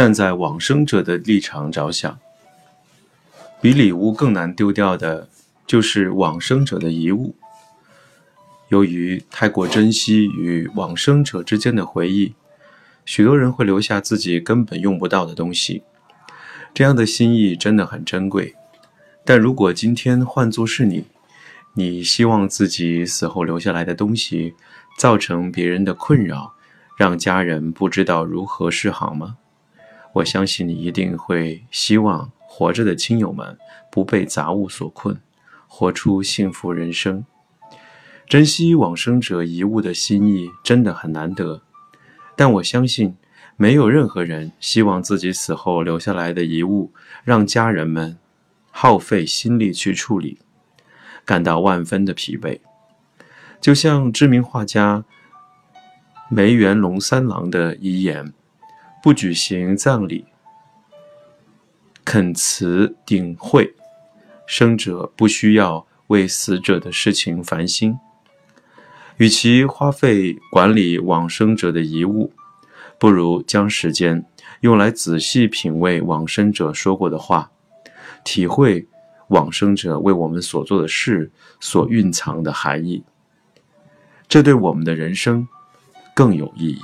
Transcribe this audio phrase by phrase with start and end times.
[0.00, 2.18] 站在往生者的立场着想，
[3.60, 5.28] 比礼物更难丢掉的，
[5.66, 7.34] 就是往生者的遗物。
[8.70, 12.32] 由于太过珍惜与往生者之间的回忆，
[13.04, 15.82] 许多人会留下自己根本用不到的东西。
[16.72, 18.54] 这样的心意真的很珍贵。
[19.26, 21.04] 但如果今天换作是你，
[21.74, 24.54] 你希望自己死后留下来的东西
[24.96, 26.54] 造成别人的困扰，
[26.96, 29.36] 让家人不知道如何是好吗？
[30.14, 33.56] 我相信你一定会希望活着的亲友们
[33.90, 35.16] 不被杂物所困，
[35.68, 37.24] 活出幸福人生。
[38.26, 41.62] 珍惜往生者遗物的心意真的很难得，
[42.36, 43.16] 但我相信
[43.56, 46.92] 没有任何人希望自己死后留下来的遗物
[47.24, 48.18] 让家人们
[48.70, 50.38] 耗费心力去处理。
[51.24, 52.58] 感到万分的疲惫，
[53.60, 55.04] 就像知名画家
[56.28, 58.32] 梅园龙三郎的遗言
[59.02, 60.26] ：“不举行葬礼，
[62.04, 63.74] 恳辞顶会，
[64.46, 67.98] 生者不需要为死者的事情烦心。
[69.16, 72.32] 与其花费管理往生者的遗物，
[72.98, 74.24] 不如将时间
[74.60, 77.50] 用来仔细品味往生者说过的话，
[78.24, 78.86] 体会。”
[79.30, 83.04] 往生者为我们所做的事所蕴藏的含义，
[84.26, 85.46] 这对我们的人生
[86.16, 86.80] 更有意义。